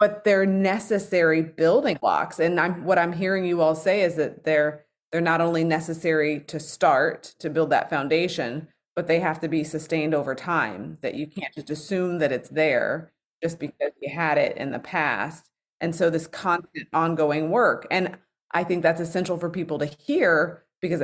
[0.00, 2.38] but they're necessary building blocks.
[2.40, 6.40] And I'm what I'm hearing you all say is that they're they're not only necessary
[6.48, 10.98] to start to build that foundation, but they have to be sustained over time.
[11.02, 14.78] That you can't just assume that it's there just because you had it in the
[14.78, 15.48] past.
[15.80, 17.86] And so this constant ongoing work.
[17.90, 18.16] And
[18.52, 21.02] I think that's essential for people to hear because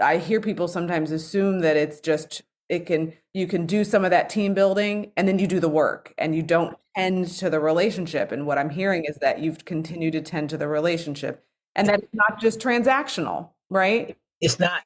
[0.00, 4.10] I hear people sometimes assume that it's just it can you can do some of
[4.10, 7.60] that team building and then you do the work and you don't tend to the
[7.60, 8.32] relationship.
[8.32, 12.06] And what i'm hearing is that you've continued to tend to the relationship and that's
[12.12, 14.16] not just transactional right?
[14.40, 14.82] It's not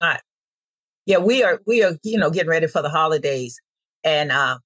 [0.00, 0.22] not
[1.06, 3.60] yeah we are we are you know getting ready for the holidays
[4.04, 4.58] and uh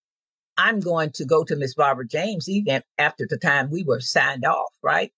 [0.58, 4.44] i'm going to go to miss barbara james even after the time we were signed
[4.44, 5.12] off right?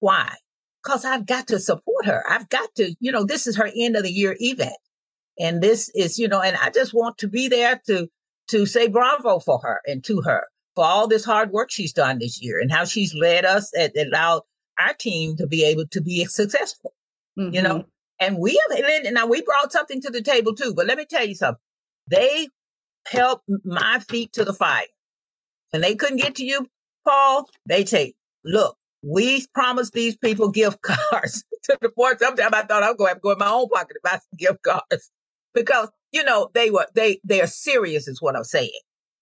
[0.00, 0.34] Why
[0.82, 3.96] because i've got to support her i've got to you know this is her end
[3.96, 4.76] of the year event
[5.40, 8.08] and this is, you know, and I just want to be there to,
[8.48, 12.18] to say bravo for her and to her for all this hard work she's done
[12.18, 14.42] this year and how she's led us and allowed
[14.78, 16.92] our team to be able to be successful,
[17.38, 17.54] mm-hmm.
[17.54, 17.78] you know.
[17.78, 17.88] Mm-hmm.
[18.22, 21.06] And we have, and now we brought something to the table too, but let me
[21.08, 21.60] tell you something.
[22.06, 22.48] They
[23.06, 24.84] helped my feet to the fire.
[25.72, 26.66] And they couldn't get to you,
[27.06, 28.12] Paul, they say,
[28.44, 32.96] look, we promised these people gift cards to the point sometimes I thought I was
[32.98, 35.10] going to to go in my own pocket to buy some gift cards
[35.54, 38.70] because you know they were they they are serious is what i'm saying.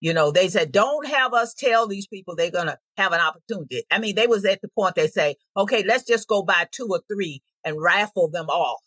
[0.00, 3.82] You know they said don't have us tell these people they're gonna have an opportunity.
[3.90, 6.88] I mean they was at the point they say okay let's just go buy two
[6.90, 8.80] or three and raffle them off.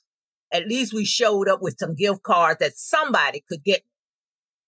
[0.54, 3.82] At least we showed up with some gift cards that somebody could get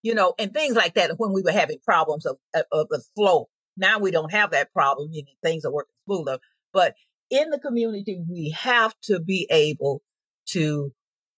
[0.02, 2.38] you know and things like that when we were having problems of,
[2.72, 3.48] of the flow
[3.78, 6.40] now we don't have that problem you know, things are working smoother
[6.72, 6.94] but
[7.30, 10.02] in the community we have to be able
[10.46, 10.92] to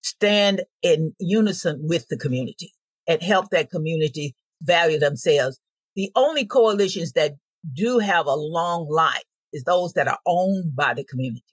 [0.05, 2.71] stand in unison with the community
[3.07, 5.59] and help that community value themselves.
[5.95, 7.33] The only coalitions that
[7.73, 11.43] do have a long life is those that are owned by the community.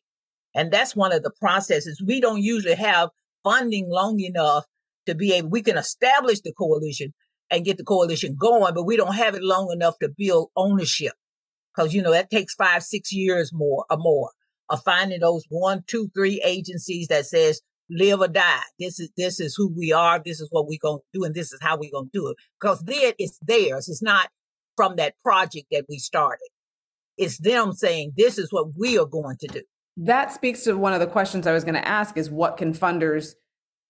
[0.54, 2.02] And that's one of the processes.
[2.06, 3.08] We don't usually have
[3.42, 4.64] funding long enough
[5.06, 7.14] to be able, we can establish the coalition
[7.53, 11.12] and get the coalition going, but we don't have it long enough to build ownership.
[11.76, 14.30] Cause, you know, that takes five, six years more or more
[14.70, 18.62] of finding those one, two, three agencies that says, live or die.
[18.78, 20.20] This is this is who we are.
[20.24, 22.36] This is what we're gonna do, and this is how we're gonna do it.
[22.61, 23.88] Because then it's theirs.
[23.88, 24.30] It's not
[24.76, 26.48] from that project that we started.
[27.18, 29.62] It's them saying this is what we are going to do.
[29.98, 32.72] That speaks to one of the questions I was going to ask: is what can
[32.72, 33.34] funders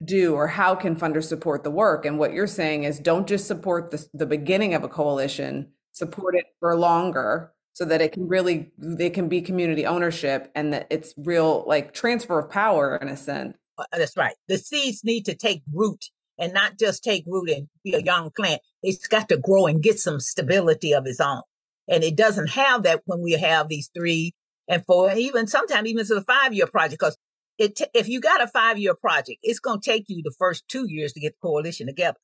[0.04, 2.04] do, or how can funders support the work?
[2.04, 5.68] And what you're saying is, don't just support the the beginning of a coalition.
[5.92, 10.72] Support it for longer so that it can really they can be community ownership and
[10.72, 15.04] that it's real like transfer of power in a sense uh, that's right the seeds
[15.04, 16.06] need to take root
[16.38, 19.82] and not just take root and be a young plant it's got to grow and
[19.82, 21.42] get some stability of its own
[21.88, 24.32] and it doesn't have that when we have these three
[24.68, 27.16] and four even sometimes even to a five year project because
[27.62, 30.34] it t- if you got a five year project it's going to take you the
[30.38, 32.18] first two years to get the coalition together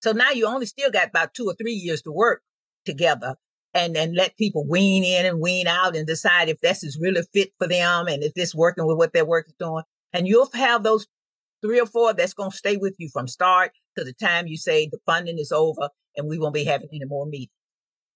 [0.00, 2.42] so now you only still got about two or three years to work
[2.84, 3.36] together
[3.74, 7.22] and then let people wean in and wean out and decide if this is really
[7.32, 9.82] fit for them and if this working with what their work is doing.
[10.12, 11.06] And you'll have those
[11.60, 14.56] three or four that's going to stay with you from start to the time you
[14.56, 17.50] say the funding is over and we won't be having any more meetings.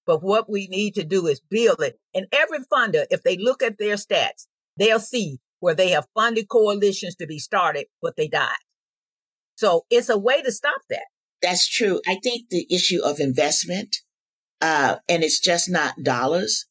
[0.07, 1.99] But what we need to do is build it.
[2.15, 4.47] And every funder, if they look at their stats,
[4.77, 8.57] they'll see where they have funded coalitions to be started, but they died.
[9.57, 11.07] So it's a way to stop that.
[11.43, 12.01] That's true.
[12.07, 13.97] I think the issue of investment
[14.61, 16.67] uh, and it's just not dollars.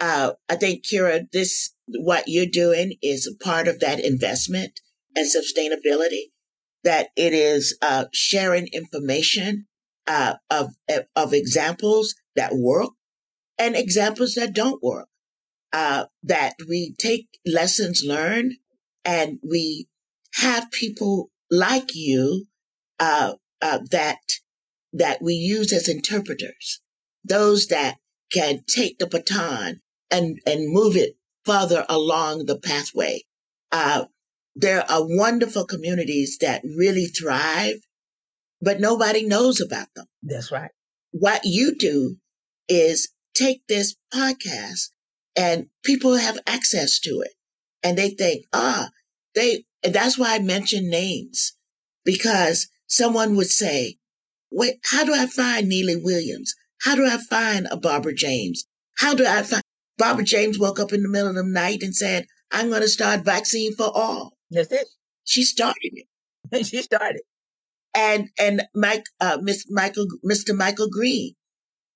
[0.00, 4.80] Uh, I think, Kira, this, what you're doing is a part of that investment
[5.14, 6.32] and sustainability,
[6.84, 9.66] that it is, uh, sharing information,
[10.06, 10.70] uh, of,
[11.14, 12.90] of examples that work
[13.58, 15.08] and examples that don't work.
[15.72, 18.52] Uh, that we take lessons learned
[19.04, 19.88] and we
[20.34, 22.46] have people like you,
[23.00, 24.18] uh, uh, that,
[24.92, 26.82] that we use as interpreters
[27.24, 27.96] those that
[28.32, 33.22] can take the baton and, and move it further along the pathway.
[33.70, 34.04] Uh,
[34.54, 37.76] there are wonderful communities that really thrive,
[38.60, 40.06] but nobody knows about them.
[40.22, 40.70] That's right.
[41.10, 42.16] What you do
[42.68, 44.88] is take this podcast
[45.36, 47.32] and people have access to it
[47.82, 48.90] and they think, ah,
[49.34, 51.54] they, and that's why I mention names
[52.04, 53.98] because someone would say,
[54.50, 56.54] wait, how do I find Neely Williams?
[56.82, 58.64] How do I find a Barbara James?
[58.98, 59.62] How do I find
[59.98, 62.88] Barbara James woke up in the middle of the night and said, I'm going to
[62.88, 64.36] start vaccine for all.
[64.50, 64.86] That's it.
[65.24, 66.66] She started it.
[66.66, 67.22] she started.
[67.94, 70.56] And, and Mike, uh, Miss Michael, Mr.
[70.56, 71.34] Michael Green,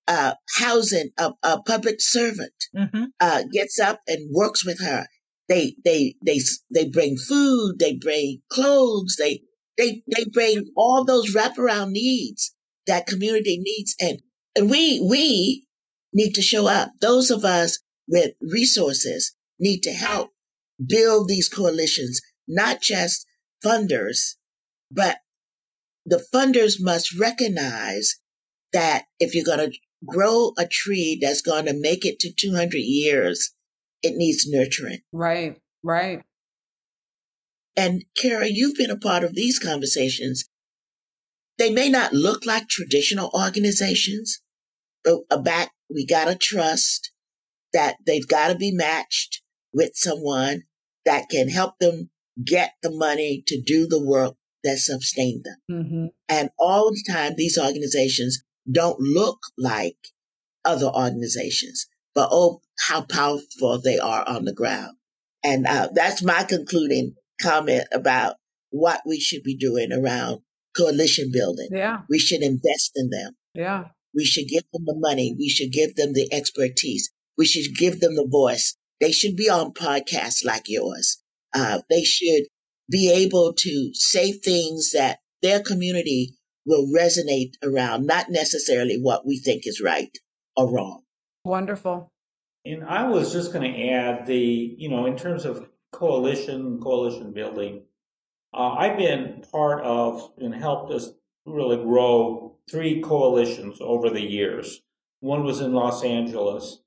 [0.08, 3.04] uh, housing a, a public servant, mm-hmm.
[3.20, 5.06] uh, gets up and works with her.
[5.48, 6.40] They, they, they,
[6.72, 9.42] they bring food, they bring clothes, they,
[9.78, 12.54] they, they bring all those wraparound needs
[12.86, 13.94] that community needs.
[14.00, 14.20] And
[14.56, 15.66] and we, we
[16.14, 16.92] need to show up.
[17.00, 17.78] Those of us
[18.08, 20.30] with resources need to help
[20.84, 23.26] build these coalitions, not just
[23.64, 24.36] funders,
[24.90, 25.18] but
[26.06, 28.16] the funders must recognize
[28.72, 32.76] that if you're going to grow a tree that's going to make it to 200
[32.78, 33.52] years,
[34.02, 35.00] it needs nurturing.
[35.12, 36.22] Right, right.
[37.76, 40.48] And Kara, you've been a part of these conversations.
[41.58, 44.40] They may not look like traditional organizations,
[45.30, 47.12] a back, we got to trust
[47.72, 49.42] that they've got to be matched
[49.72, 50.62] with someone
[51.04, 52.10] that can help them
[52.44, 54.34] get the money to do the work
[54.64, 55.56] that sustained them.
[55.70, 56.06] Mm-hmm.
[56.28, 59.96] And all the time, these organizations don't look like
[60.64, 64.96] other organizations, but oh, how powerful they are on the ground.
[65.44, 68.36] And uh, that's my concluding comment about
[68.70, 70.40] what we should be doing around
[70.76, 71.68] coalition building.
[71.70, 72.00] Yeah.
[72.08, 73.36] We should invest in them.
[73.54, 73.84] Yeah.
[74.14, 75.34] We should give them the money.
[75.38, 77.10] We should give them the expertise.
[77.38, 78.76] We should give them the voice.
[79.00, 81.22] They should be on podcasts like yours.
[81.54, 82.44] Uh, they should
[82.90, 86.34] be able to say things that their community
[86.66, 90.18] will resonate around, not necessarily what we think is right
[90.56, 91.02] or wrong.
[91.44, 92.12] Wonderful.
[92.64, 97.32] And I was just going to add the, you know, in terms of coalition, coalition
[97.32, 97.84] building,
[98.52, 101.10] uh, I've been part of and helped us
[101.44, 104.82] really grow three coalitions over the years.
[105.20, 106.80] One was in Los Angeles,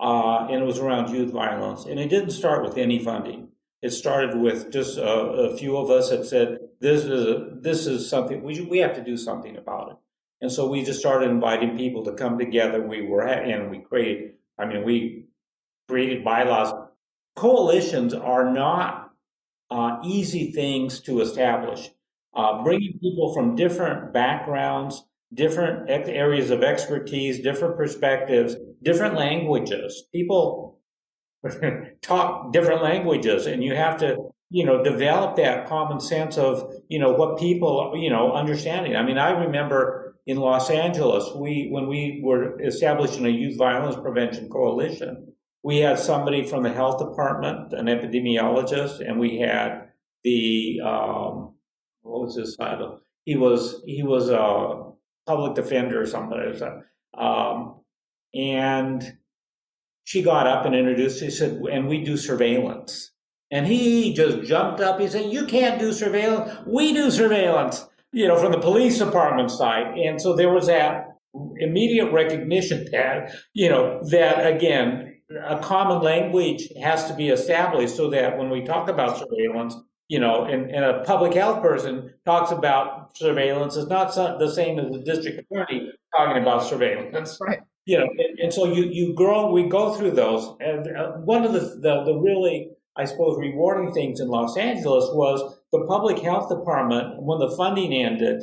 [0.00, 1.84] uh, and it was around youth violence.
[1.84, 3.48] And it didn't start with any funding.
[3.82, 7.86] It started with just a, a few of us that said, "This is a, this
[7.86, 9.96] is something we we have to do something about it."
[10.40, 12.82] And so we just started inviting people to come together.
[12.82, 14.34] We were and we created.
[14.58, 15.26] I mean, we
[15.88, 16.72] created bylaws.
[17.36, 19.12] Coalitions are not
[19.70, 21.90] uh, easy things to establish
[22.34, 30.04] uh, bringing people from different backgrounds, different areas of expertise, different perspectives, different languages.
[30.12, 30.78] People,
[32.02, 34.16] talk different languages and you have to
[34.50, 39.02] you know develop that common sense of you know what people you know understanding i
[39.02, 44.48] mean i remember in los angeles we when we were establishing a youth violence prevention
[44.48, 45.32] coalition
[45.62, 49.88] we had somebody from the health department an epidemiologist and we had
[50.22, 51.54] the um,
[52.02, 54.92] what was his title he was he was a
[55.26, 56.82] public defender or something
[57.18, 57.80] um,
[58.34, 59.16] and
[60.04, 63.10] she got up and introduced, he said, and we do surveillance.
[63.50, 64.98] And he just jumped up.
[65.00, 66.52] He said, You can't do surveillance.
[66.66, 69.96] We do surveillance, you know, from the police department side.
[69.98, 71.16] And so there was that
[71.58, 78.10] immediate recognition that, you know, that again, a common language has to be established so
[78.10, 79.74] that when we talk about surveillance,
[80.08, 84.78] you know, and, and a public health person talks about surveillance, it's not the same
[84.78, 87.10] as the district attorney talking about surveillance.
[87.12, 89.50] That's right you know, and, and, so you you grow.
[89.52, 93.92] We go through those, and uh, one of the, the the really I suppose rewarding
[93.92, 97.22] things in Los Angeles was the public health department.
[97.22, 98.42] When the funding ended,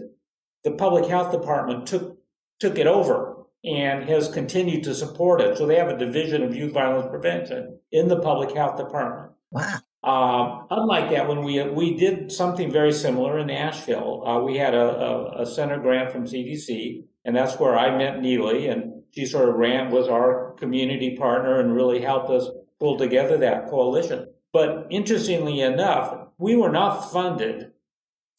[0.63, 2.17] the public health department took
[2.59, 3.33] took it over
[3.65, 5.57] and has continued to support it.
[5.57, 9.31] So they have a division of youth violence prevention in the public health department.
[9.51, 9.79] Wow.
[10.03, 14.73] Um, unlike that, when we we did something very similar in Nashville, uh, we had
[14.73, 19.25] a, a, a, center grant from CDC, and that's where I met Neely, and she
[19.25, 22.49] sort of ran, was our community partner and really helped us
[22.81, 24.27] pull together that coalition.
[24.53, 27.71] But interestingly enough, we were not funded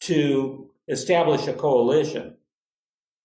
[0.01, 2.37] to establish a coalition.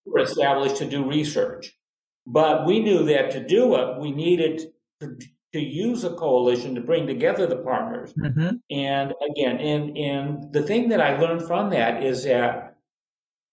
[0.04, 1.78] We were established to do research.
[2.26, 5.16] But we knew that to do it, we needed to,
[5.52, 8.12] to use a coalition to bring together the partners.
[8.14, 8.56] Mm-hmm.
[8.70, 12.76] And again, and, and the thing that I learned from that is that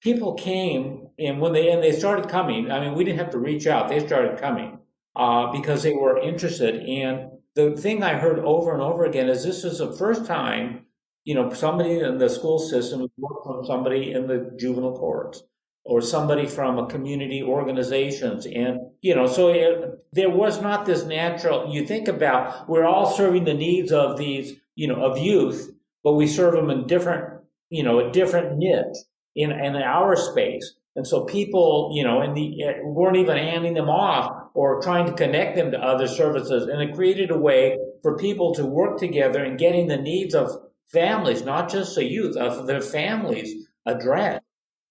[0.02, 3.40] people came and when they and they started coming, I mean, we didn't have to
[3.40, 4.80] reach out; they started coming
[5.16, 6.84] uh, because they were interested.
[6.84, 10.86] And the thing I heard over and over again is this is the first time,
[11.26, 15.44] you know, somebody in the school system worked from somebody in the juvenile courts
[15.84, 18.46] or somebody from a community organizations.
[18.46, 23.06] And you know so it, there was not this natural you think about we're all
[23.06, 25.72] serving the needs of these you know of youth
[26.04, 28.98] but we serve them in different you know a different niche
[29.38, 30.74] in, in our space.
[30.96, 35.06] And so people, you know, and the eh, weren't even handing them off or trying
[35.06, 36.64] to connect them to other services.
[36.64, 40.50] And it created a way for people to work together and getting the needs of
[40.92, 44.42] families, not just the youth, of their families addressed.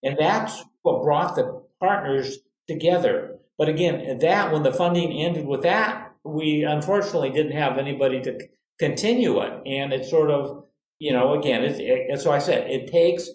[0.05, 2.39] And that's what brought the partners
[2.69, 3.39] together.
[3.59, 8.39] But again, that when the funding ended with that, we unfortunately didn't have anybody to
[8.79, 9.53] continue it.
[9.67, 10.62] And it's sort of,
[11.01, 13.29] you know, again, it's, it, so I said, it takes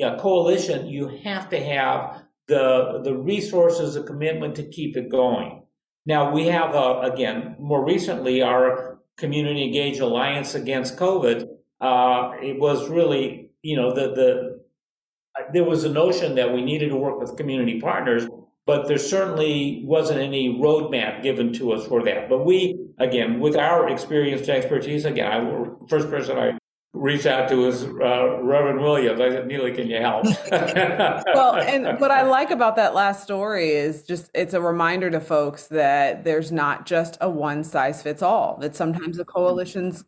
[0.00, 5.62] a coalition, you have to have the the resources, the commitment to keep it going.
[6.06, 11.46] Now we have uh, again more recently our community engaged alliance against COVID.
[11.80, 14.62] Uh, it was really you know the the
[15.52, 18.26] there was a notion that we needed to work with community partners,
[18.66, 22.28] but there certainly wasn't any roadmap given to us for that.
[22.28, 26.58] But we, again, with our experience and expertise, again, I, first person I
[26.94, 29.20] reach out to his uh, Reverend Williams.
[29.20, 30.26] I said, Neely, can you help?
[30.50, 35.20] well, and what I like about that last story is just it's a reminder to
[35.20, 40.04] folks that there's not just a one size fits all, that sometimes the coalitions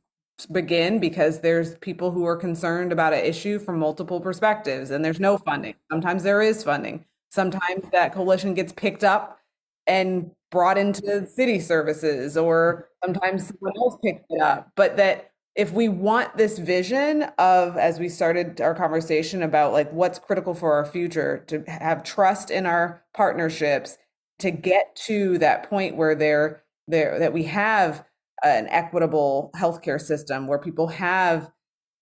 [0.50, 5.20] begin because there's people who are concerned about an issue from multiple perspectives and there's
[5.20, 5.74] no funding.
[5.90, 7.04] Sometimes there is funding.
[7.30, 9.38] Sometimes that coalition gets picked up
[9.86, 15.72] and brought into city services or sometimes someone else picks it up, but that if
[15.72, 20.72] we want this vision of as we started our conversation about like what's critical for
[20.72, 23.96] our future to have trust in our partnerships
[24.40, 28.04] to get to that point where they're there that we have
[28.42, 31.50] an equitable healthcare system where people have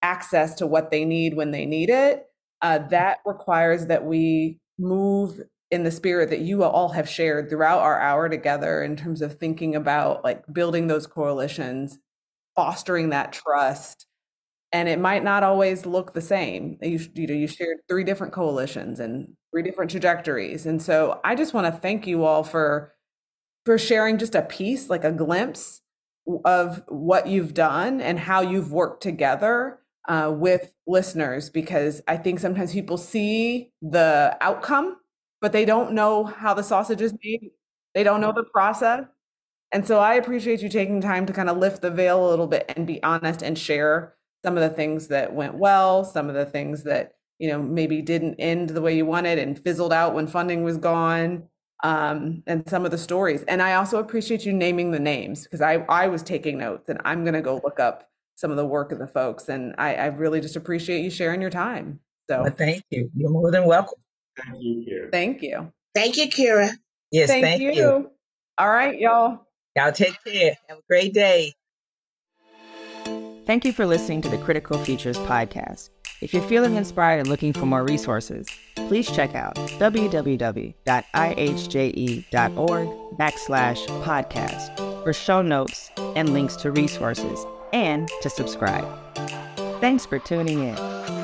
[0.02, 2.26] access to what they need when they need it
[2.62, 5.40] uh, that requires that we move
[5.70, 9.38] in the spirit that you all have shared throughout our hour together in terms of
[9.38, 11.98] thinking about like building those coalitions
[12.54, 14.06] fostering that trust
[14.72, 16.78] and it might not always look the same.
[16.80, 21.34] You, you know you shared three different coalitions and three different trajectories and so i
[21.34, 22.94] just want to thank you all for
[23.66, 25.82] for sharing just a piece like a glimpse
[26.46, 29.78] of what you've done and how you've worked together
[30.08, 34.96] uh, with listeners because i think sometimes people see the outcome
[35.42, 37.50] but they don't know how the sausage is made.
[37.94, 39.04] They don't know the process
[39.72, 42.46] and so I appreciate you taking time to kind of lift the veil a little
[42.46, 44.14] bit and be honest and share
[44.44, 48.02] some of the things that went well, some of the things that, you know, maybe
[48.02, 51.48] didn't end the way you wanted and fizzled out when funding was gone.
[51.84, 53.42] um, and some of the stories.
[53.48, 57.00] And I also appreciate you naming the names because I, I was taking notes and
[57.04, 59.48] I'm going to go look up some of the work of the folks.
[59.48, 62.00] And I, I really just appreciate you sharing your time.
[62.30, 63.10] So well, thank you.
[63.16, 63.98] You're more than welcome.
[64.36, 65.10] Thank you, Kira.
[65.10, 65.72] Thank you.
[65.94, 66.70] Thank you, Kira.
[67.10, 67.72] Yes, thank, thank, you.
[67.72, 68.10] you.
[68.58, 69.46] All right, y'all.
[69.76, 70.56] Y'all take care.
[70.68, 71.54] Have a great day.
[73.46, 75.90] Thank you for listening to the Critical Futures podcast.
[76.20, 78.46] If you're feeling inspired and looking for more resources,
[78.76, 80.74] please check out www.ihje.org
[83.18, 88.86] backslash podcast for show notes and links to resources and to subscribe.
[89.80, 91.21] Thanks for tuning in.